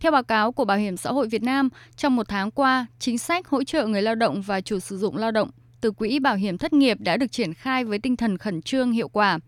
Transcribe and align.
Theo 0.00 0.12
báo 0.12 0.22
cáo 0.22 0.52
của 0.52 0.64
Bảo 0.64 0.78
hiểm 0.78 0.96
xã 0.96 1.10
hội 1.10 1.28
Việt 1.28 1.42
Nam, 1.42 1.68
trong 1.96 2.16
một 2.16 2.28
tháng 2.28 2.50
qua, 2.50 2.86
chính 2.98 3.18
sách 3.18 3.48
hỗ 3.48 3.64
trợ 3.64 3.86
người 3.86 4.02
lao 4.02 4.14
động 4.14 4.42
và 4.42 4.60
chủ 4.60 4.78
sử 4.78 4.98
dụng 4.98 5.16
lao 5.16 5.30
động 5.30 5.50
từ 5.80 5.90
Quỹ 5.90 6.18
Bảo 6.18 6.36
hiểm 6.36 6.58
Thất 6.58 6.72
nghiệp 6.72 7.00
đã 7.00 7.16
được 7.16 7.32
triển 7.32 7.54
khai 7.54 7.84
với 7.84 7.98
tinh 7.98 8.16
thần 8.16 8.38
khẩn 8.38 8.62
trương 8.62 8.92
hiệu 8.92 9.08
quả. 9.08 9.38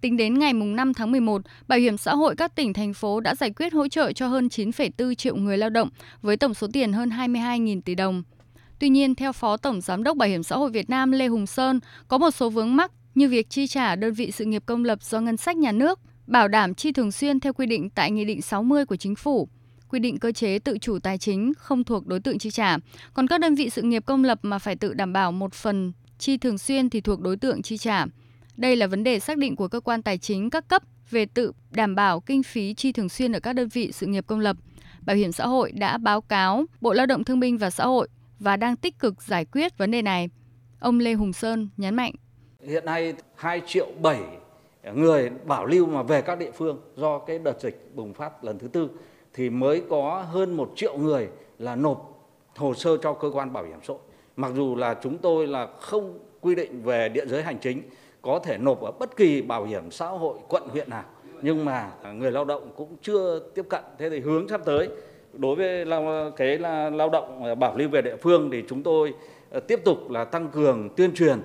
Tính 0.00 0.16
đến 0.16 0.38
ngày 0.38 0.52
5 0.52 0.94
tháng 0.94 1.10
11, 1.10 1.42
Bảo 1.68 1.78
hiểm 1.78 1.96
xã 1.96 2.14
hội 2.14 2.36
các 2.36 2.54
tỉnh, 2.54 2.72
thành 2.72 2.94
phố 2.94 3.20
đã 3.20 3.34
giải 3.34 3.50
quyết 3.50 3.72
hỗ 3.72 3.88
trợ 3.88 4.12
cho 4.12 4.28
hơn 4.28 4.48
9,4 4.48 5.14
triệu 5.14 5.36
người 5.36 5.58
lao 5.58 5.70
động 5.70 5.88
với 6.22 6.36
tổng 6.36 6.54
số 6.54 6.66
tiền 6.72 6.92
hơn 6.92 7.08
22.000 7.08 7.80
tỷ 7.80 7.94
đồng. 7.94 8.22
Tuy 8.78 8.88
nhiên, 8.88 9.14
theo 9.14 9.32
Phó 9.32 9.56
Tổng 9.56 9.80
Giám 9.80 10.02
đốc 10.02 10.16
Bảo 10.16 10.28
hiểm 10.28 10.42
xã 10.42 10.56
hội 10.56 10.70
Việt 10.70 10.90
Nam 10.90 11.12
Lê 11.12 11.26
Hùng 11.26 11.46
Sơn, 11.46 11.80
có 12.08 12.18
một 12.18 12.30
số 12.30 12.50
vướng 12.50 12.76
mắc 12.76 12.92
như 13.14 13.28
việc 13.28 13.50
chi 13.50 13.66
trả 13.66 13.96
đơn 13.96 14.12
vị 14.12 14.30
sự 14.30 14.44
nghiệp 14.44 14.62
công 14.66 14.84
lập 14.84 15.02
do 15.02 15.20
ngân 15.20 15.36
sách 15.36 15.56
nhà 15.56 15.72
nước, 15.72 16.00
bảo 16.26 16.48
đảm 16.48 16.74
chi 16.74 16.92
thường 16.92 17.12
xuyên 17.12 17.40
theo 17.40 17.52
quy 17.52 17.66
định 17.66 17.90
tại 17.90 18.10
Nghị 18.10 18.24
định 18.24 18.42
60 18.42 18.84
của 18.84 18.96
Chính 18.96 19.14
phủ, 19.14 19.48
quy 19.90 19.98
định 19.98 20.18
cơ 20.18 20.32
chế 20.32 20.58
tự 20.58 20.78
chủ 20.78 20.98
tài 20.98 21.18
chính 21.18 21.52
không 21.58 21.84
thuộc 21.84 22.06
đối 22.06 22.20
tượng 22.20 22.38
chi 22.38 22.50
trả. 22.50 22.76
Còn 23.14 23.26
các 23.26 23.40
đơn 23.40 23.54
vị 23.54 23.70
sự 23.70 23.82
nghiệp 23.82 24.02
công 24.06 24.24
lập 24.24 24.38
mà 24.42 24.58
phải 24.58 24.76
tự 24.76 24.94
đảm 24.94 25.12
bảo 25.12 25.32
một 25.32 25.54
phần 25.54 25.92
chi 26.18 26.36
thường 26.36 26.58
xuyên 26.58 26.90
thì 26.90 27.00
thuộc 27.00 27.20
đối 27.20 27.36
tượng 27.36 27.62
chi 27.62 27.78
trả. 27.78 28.06
Đây 28.56 28.76
là 28.76 28.86
vấn 28.86 29.04
đề 29.04 29.20
xác 29.20 29.38
định 29.38 29.56
của 29.56 29.68
cơ 29.68 29.80
quan 29.80 30.02
tài 30.02 30.18
chính 30.18 30.50
các 30.50 30.68
cấp 30.68 30.82
về 31.10 31.26
tự 31.26 31.52
đảm 31.70 31.94
bảo 31.94 32.20
kinh 32.20 32.42
phí 32.42 32.74
chi 32.74 32.92
thường 32.92 33.08
xuyên 33.08 33.32
ở 33.32 33.40
các 33.40 33.52
đơn 33.52 33.68
vị 33.68 33.92
sự 33.92 34.06
nghiệp 34.06 34.24
công 34.26 34.40
lập. 34.40 34.56
Bảo 35.00 35.16
hiểm 35.16 35.32
xã 35.32 35.46
hội 35.46 35.72
đã 35.72 35.98
báo 35.98 36.20
cáo 36.20 36.64
Bộ 36.80 36.92
Lao 36.92 37.06
động 37.06 37.24
Thương 37.24 37.40
binh 37.40 37.58
và 37.58 37.70
Xã 37.70 37.84
hội 37.84 38.08
và 38.38 38.56
đang 38.56 38.76
tích 38.76 38.98
cực 38.98 39.22
giải 39.22 39.44
quyết 39.44 39.78
vấn 39.78 39.90
đề 39.90 40.02
này. 40.02 40.28
Ông 40.80 40.98
Lê 40.98 41.12
Hùng 41.12 41.32
Sơn 41.32 41.68
nhấn 41.76 41.94
mạnh. 41.94 42.12
Hiện 42.66 42.84
nay 42.84 43.14
2 43.34 43.62
triệu 43.66 43.86
7 44.02 44.20
người 44.94 45.30
bảo 45.44 45.66
lưu 45.66 45.86
mà 45.86 46.02
về 46.02 46.22
các 46.22 46.38
địa 46.38 46.50
phương 46.50 46.80
do 46.96 47.18
cái 47.18 47.38
đợt 47.38 47.60
dịch 47.60 47.90
bùng 47.94 48.14
phát 48.14 48.44
lần 48.44 48.58
thứ 48.58 48.68
tư 48.68 48.88
thì 49.34 49.50
mới 49.50 49.82
có 49.90 50.24
hơn 50.30 50.56
một 50.56 50.72
triệu 50.76 50.98
người 50.98 51.28
là 51.58 51.76
nộp 51.76 52.26
hồ 52.56 52.74
sơ 52.74 52.96
cho 52.96 53.12
cơ 53.12 53.30
quan 53.30 53.52
bảo 53.52 53.64
hiểm 53.64 53.78
xã 53.82 53.92
hội. 53.92 54.02
Mặc 54.36 54.52
dù 54.56 54.76
là 54.76 54.94
chúng 55.02 55.18
tôi 55.18 55.46
là 55.46 55.66
không 55.80 56.18
quy 56.40 56.54
định 56.54 56.82
về 56.82 57.08
địa 57.08 57.26
giới 57.26 57.42
hành 57.42 57.58
chính, 57.60 57.82
có 58.22 58.38
thể 58.38 58.58
nộp 58.58 58.80
ở 58.80 58.90
bất 58.90 59.16
kỳ 59.16 59.42
bảo 59.42 59.64
hiểm 59.64 59.90
xã 59.90 60.06
hội 60.06 60.38
quận, 60.48 60.62
huyện 60.68 60.90
nào, 60.90 61.04
nhưng 61.42 61.64
mà 61.64 61.90
người 62.14 62.30
lao 62.30 62.44
động 62.44 62.70
cũng 62.76 62.96
chưa 63.02 63.38
tiếp 63.54 63.66
cận 63.68 63.84
thế 63.98 64.10
thì 64.10 64.20
hướng 64.20 64.48
sắp 64.48 64.60
tới, 64.64 64.88
đối 65.32 65.56
với 65.56 65.84
cái 66.36 66.58
là 66.58 66.90
lao 66.90 67.08
động 67.08 67.58
bảo 67.58 67.76
lưu 67.76 67.88
về 67.88 68.02
địa 68.02 68.16
phương 68.16 68.50
thì 68.50 68.62
chúng 68.68 68.82
tôi 68.82 69.14
ờ, 69.50 69.60
tiếp 69.60 69.80
tục 69.84 70.10
là 70.10 70.24
tăng 70.24 70.48
cường 70.48 70.88
tuyên 70.96 71.14
truyền 71.14 71.38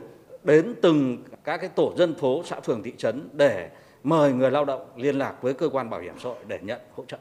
đến 0.44 0.75
từng 0.81 1.17
các 1.44 1.58
cái 1.58 1.70
tổ 1.70 1.94
dân 1.97 2.16
phố, 2.16 2.42
xã 2.45 2.59
phường, 2.59 2.83
thị 2.83 2.94
trấn 2.97 3.30
để 3.33 3.70
mời 4.03 4.33
người 4.33 4.52
lao 4.52 4.66
động 4.66 4.86
liên 4.95 5.17
lạc 5.17 5.42
với 5.42 5.53
cơ 5.53 5.70
quan 5.70 5.89
bảo 5.89 6.02
hiểm 6.02 6.14
xã 6.23 6.30
hội 6.30 6.38
để 6.47 6.59
nhận 6.61 6.80
hỗ 6.95 7.05
trợ. 7.08 7.17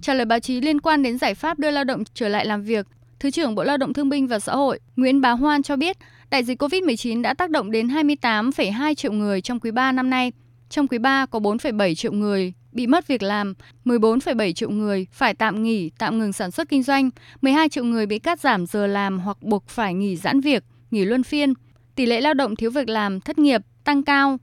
Trả 0.00 0.14
lời 0.14 0.24
báo 0.24 0.40
chí 0.40 0.60
liên 0.60 0.80
quan 0.80 1.02
đến 1.02 1.18
giải 1.18 1.34
pháp 1.34 1.58
đưa 1.58 1.70
lao 1.70 1.84
động 1.84 2.02
trở 2.14 2.28
lại 2.28 2.46
làm 2.46 2.62
việc, 2.62 2.86
Thứ 3.20 3.30
trưởng 3.30 3.54
Bộ 3.54 3.64
Lao 3.64 3.76
động 3.76 3.92
Thương 3.92 4.08
binh 4.08 4.26
và 4.26 4.38
Xã 4.38 4.52
hội 4.52 4.80
Nguyễn 4.96 5.20
Bá 5.20 5.30
Hoan 5.30 5.62
cho 5.62 5.76
biết, 5.76 5.96
đại 6.30 6.44
dịch 6.44 6.62
COVID-19 6.62 7.22
đã 7.22 7.34
tác 7.34 7.50
động 7.50 7.70
đến 7.70 7.88
28,2 7.88 8.94
triệu 8.94 9.12
người 9.12 9.40
trong 9.40 9.60
quý 9.60 9.70
3 9.70 9.92
năm 9.92 10.10
nay. 10.10 10.32
Trong 10.68 10.88
quý 10.88 10.98
3 10.98 11.26
có 11.26 11.38
4,7 11.38 11.94
triệu 11.94 12.12
người 12.12 12.52
bị 12.72 12.86
mất 12.86 13.06
việc 13.06 13.22
làm, 13.22 13.54
14,7 13.84 14.52
triệu 14.52 14.70
người 14.70 15.06
phải 15.12 15.34
tạm 15.34 15.62
nghỉ, 15.62 15.90
tạm 15.98 16.18
ngừng 16.18 16.32
sản 16.32 16.50
xuất 16.50 16.68
kinh 16.68 16.82
doanh, 16.82 17.10
12 17.40 17.68
triệu 17.68 17.84
người 17.84 18.06
bị 18.06 18.18
cắt 18.18 18.40
giảm 18.40 18.66
giờ 18.66 18.86
làm 18.86 19.18
hoặc 19.18 19.42
buộc 19.42 19.68
phải 19.68 19.94
nghỉ 19.94 20.16
giãn 20.16 20.40
việc, 20.40 20.64
nghỉ 20.90 21.04
luân 21.04 21.22
phiên. 21.22 21.54
Tỷ 21.94 22.06
lệ 22.06 22.20
lao 22.20 22.34
động 22.34 22.56
thiếu 22.56 22.70
việc 22.70 22.88
làm, 22.88 23.20
thất 23.20 23.38
nghiệp 23.38 23.60
tăng 23.84 24.02
cao. 24.02 24.38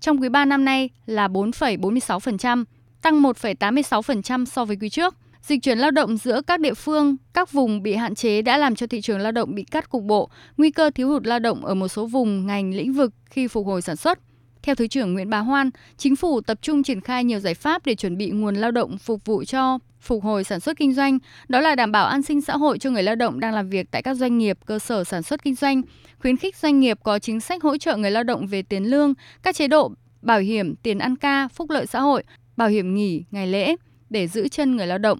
Trong 0.00 0.22
quý 0.22 0.28
3 0.28 0.44
năm 0.44 0.64
nay 0.64 0.90
là 1.06 1.28
4,46%, 1.28 2.64
tăng 3.02 3.22
1,86% 3.22 4.44
so 4.44 4.64
với 4.64 4.76
quý 4.80 4.88
trước. 4.88 5.14
Dịch 5.42 5.62
chuyển 5.62 5.78
lao 5.78 5.90
động 5.90 6.16
giữa 6.16 6.40
các 6.46 6.60
địa 6.60 6.74
phương, 6.74 7.16
các 7.34 7.52
vùng 7.52 7.82
bị 7.82 7.94
hạn 7.94 8.14
chế 8.14 8.42
đã 8.42 8.58
làm 8.58 8.74
cho 8.74 8.86
thị 8.86 9.00
trường 9.00 9.18
lao 9.18 9.32
động 9.32 9.54
bị 9.54 9.64
cắt 9.64 9.90
cục 9.90 10.02
bộ, 10.02 10.30
nguy 10.56 10.70
cơ 10.70 10.90
thiếu 10.90 11.08
hụt 11.08 11.26
lao 11.26 11.38
động 11.38 11.64
ở 11.64 11.74
một 11.74 11.88
số 11.88 12.06
vùng, 12.06 12.46
ngành, 12.46 12.74
lĩnh 12.74 12.92
vực 12.92 13.12
khi 13.30 13.48
phục 13.48 13.66
hồi 13.66 13.82
sản 13.82 13.96
xuất. 13.96 14.18
Theo 14.62 14.74
Thứ 14.74 14.86
trưởng 14.86 15.12
Nguyễn 15.14 15.30
Bá 15.30 15.38
Hoan, 15.38 15.70
chính 15.96 16.16
phủ 16.16 16.40
tập 16.40 16.58
trung 16.62 16.82
triển 16.82 17.00
khai 17.00 17.24
nhiều 17.24 17.38
giải 17.38 17.54
pháp 17.54 17.86
để 17.86 17.94
chuẩn 17.94 18.16
bị 18.16 18.30
nguồn 18.30 18.54
lao 18.54 18.70
động 18.70 18.98
phục 18.98 19.24
vụ 19.24 19.44
cho 19.44 19.78
phục 20.00 20.24
hồi 20.24 20.44
sản 20.44 20.60
xuất 20.60 20.76
kinh 20.76 20.94
doanh, 20.94 21.18
đó 21.48 21.60
là 21.60 21.74
đảm 21.74 21.92
bảo 21.92 22.06
an 22.06 22.22
sinh 22.22 22.40
xã 22.40 22.56
hội 22.56 22.78
cho 22.78 22.90
người 22.90 23.02
lao 23.02 23.14
động 23.14 23.40
đang 23.40 23.54
làm 23.54 23.68
việc 23.68 23.90
tại 23.90 24.02
các 24.02 24.14
doanh 24.14 24.38
nghiệp, 24.38 24.58
cơ 24.66 24.78
sở 24.78 25.04
sản 25.04 25.22
xuất 25.22 25.42
kinh 25.42 25.54
doanh, 25.54 25.82
khuyến 26.18 26.36
khích 26.36 26.56
doanh 26.56 26.80
nghiệp 26.80 26.98
có 27.02 27.18
chính 27.18 27.40
sách 27.40 27.62
hỗ 27.62 27.76
trợ 27.76 27.96
người 27.96 28.10
lao 28.10 28.22
động 28.22 28.46
về 28.46 28.62
tiền 28.62 28.84
lương, 28.84 29.14
các 29.42 29.54
chế 29.54 29.68
độ 29.68 29.92
bảo 30.22 30.38
hiểm, 30.40 30.76
tiền 30.76 30.98
ăn 30.98 31.16
ca, 31.16 31.48
phúc 31.48 31.70
lợi 31.70 31.86
xã 31.86 32.00
hội, 32.00 32.24
bảo 32.56 32.68
hiểm 32.68 32.94
nghỉ, 32.94 33.24
ngày 33.30 33.46
lễ 33.46 33.76
để 34.10 34.28
giữ 34.28 34.48
chân 34.48 34.76
người 34.76 34.86
lao 34.86 34.98
động 34.98 35.18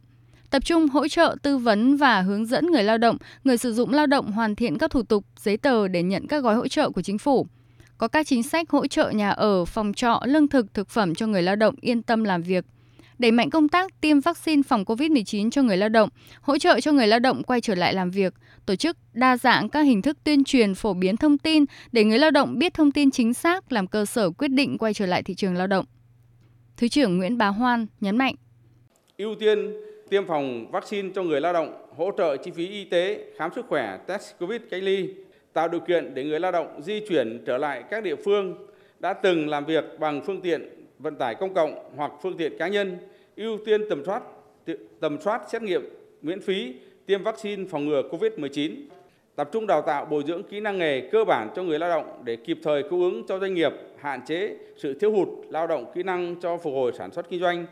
tập 0.51 0.65
trung 0.65 0.89
hỗ 0.89 1.09
trợ 1.09 1.37
tư 1.43 1.59
vấn 1.59 1.97
và 1.97 2.21
hướng 2.21 2.47
dẫn 2.47 2.67
người 2.67 2.83
lao 2.83 2.99
động, 2.99 3.17
người 3.45 3.59
sử 3.59 3.73
dụng 3.73 3.93
lao 3.93 4.07
động 4.07 4.33
hoàn 4.33 4.55
thiện 4.55 4.79
các 4.79 4.91
thủ 4.91 5.03
tục, 5.03 5.25
giấy 5.37 5.57
tờ 5.57 5.89
để 5.89 6.03
nhận 6.03 6.27
các 6.27 6.43
gói 6.43 6.55
hỗ 6.55 6.69
trợ 6.69 6.91
của 6.91 7.03
chính 7.03 7.19
phủ. 7.19 7.47
Có 7.99 8.09
các 8.09 8.27
chính 8.27 8.43
sách 8.43 8.71
hỗ 8.71 8.87
trợ 8.87 9.11
nhà 9.11 9.31
ở, 9.31 9.65
phòng 9.65 9.93
trọ, 9.93 10.21
lương 10.25 10.49
thực, 10.49 10.75
thực 10.75 10.89
phẩm 10.89 11.15
cho 11.15 11.27
người 11.27 11.43
lao 11.43 11.57
động 11.57 11.75
yên 11.81 12.03
tâm 12.03 12.25
làm 12.25 12.43
việc. 12.43 12.65
Đẩy 13.19 13.31
mạnh 13.31 13.51
công 13.51 13.69
tác 13.69 14.01
tiêm 14.01 14.21
vaccine 14.21 14.63
phòng 14.63 14.85
COVID-19 14.85 15.51
cho 15.51 15.63
người 15.63 15.77
lao 15.77 15.89
động, 15.89 16.09
hỗ 16.41 16.59
trợ 16.59 16.81
cho 16.81 16.93
người 16.93 17.07
lao 17.07 17.19
động 17.19 17.43
quay 17.43 17.61
trở 17.61 17.75
lại 17.75 17.95
làm 17.95 18.11
việc, 18.11 18.35
tổ 18.67 18.77
chức 18.77 18.97
đa 19.13 19.37
dạng 19.37 19.69
các 19.69 19.83
hình 19.83 20.03
thức 20.03 20.19
tuyên 20.25 20.45
truyền 20.45 20.75
phổ 20.75 20.95
biến 20.95 21.17
thông 21.17 21.39
tin 21.39 21.65
để 21.93 22.05
người 22.05 22.19
lao 22.19 22.31
động 22.31 22.59
biết 22.59 22.75
thông 22.75 22.93
tin 22.93 23.11
chính 23.11 23.35
xác 23.35 23.73
làm 23.73 23.87
cơ 23.87 24.05
sở 24.05 24.31
quyết 24.31 24.49
định 24.49 24.79
quay 24.79 24.95
trở 24.95 25.07
lại 25.07 25.23
thị 25.23 25.35
trường 25.35 25.55
lao 25.55 25.67
động. 25.67 25.85
Thứ 26.81 26.89
trưởng 26.89 27.19
Nguyễn 27.19 27.39
Bá 27.39 27.47
Hoan 27.47 27.87
nhấn 28.01 28.17
mạnh. 28.17 28.35
Ưu 29.19 29.35
tiên 29.35 29.73
tiêm 30.11 30.27
phòng 30.27 30.71
vaccine 30.71 31.09
cho 31.15 31.23
người 31.23 31.41
lao 31.41 31.53
động, 31.53 31.87
hỗ 31.97 32.11
trợ 32.19 32.37
chi 32.37 32.51
phí 32.51 32.69
y 32.69 32.85
tế, 32.85 33.25
khám 33.37 33.51
sức 33.55 33.67
khỏe, 33.69 33.99
test 34.07 34.39
COVID 34.39 34.61
cách 34.71 34.83
ly, 34.83 35.15
tạo 35.53 35.69
điều 35.69 35.81
kiện 35.81 36.15
để 36.15 36.25
người 36.25 36.41
lao 36.41 36.53
động 36.53 36.83
di 36.83 37.01
chuyển 37.09 37.43
trở 37.47 37.59
lại 37.59 37.85
các 37.91 38.05
địa 38.05 38.17
phương 38.17 38.67
đã 39.01 39.13
từng 39.13 39.49
làm 39.49 39.65
việc 39.65 39.85
bằng 39.99 40.21
phương 40.27 40.41
tiện 40.41 40.69
vận 40.99 41.17
tải 41.17 41.35
công 41.35 41.55
cộng 41.55 41.93
hoặc 41.97 42.13
phương 42.23 42.37
tiện 42.37 42.59
cá 42.59 42.69
nhân, 42.69 42.99
ưu 43.37 43.59
tiên 43.65 43.81
tầm 43.91 44.05
soát 44.05 44.23
tầm 45.01 45.21
soát 45.21 45.43
xét 45.53 45.63
nghiệm 45.63 45.83
miễn 46.23 46.41
phí, 46.41 46.75
tiêm 47.07 47.23
vaccine 47.23 47.65
phòng 47.71 47.85
ngừa 47.85 48.03
COVID-19, 48.11 48.75
tập 49.37 49.49
trung 49.53 49.67
đào 49.67 49.83
tạo 49.83 50.05
bồi 50.05 50.25
dưỡng 50.27 50.43
kỹ 50.43 50.61
năng 50.61 50.79
nghề 50.79 51.01
cơ 51.01 51.25
bản 51.25 51.51
cho 51.57 51.63
người 51.63 51.79
lao 51.79 51.91
động 51.91 52.23
để 52.25 52.37
kịp 52.37 52.59
thời 52.63 52.83
cung 52.83 53.01
ứng 53.01 53.27
cho 53.27 53.39
doanh 53.39 53.55
nghiệp, 53.55 53.73
hạn 53.97 54.21
chế 54.27 54.57
sự 54.77 54.95
thiếu 54.95 55.13
hụt 55.13 55.29
lao 55.49 55.67
động 55.67 55.93
kỹ 55.95 56.03
năng 56.03 56.37
cho 56.41 56.57
phục 56.57 56.75
hồi 56.75 56.93
sản 56.99 57.13
xuất 57.13 57.29
kinh 57.29 57.41
doanh, 57.41 57.67